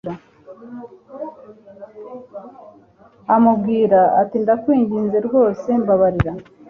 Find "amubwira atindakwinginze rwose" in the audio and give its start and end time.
3.35-5.69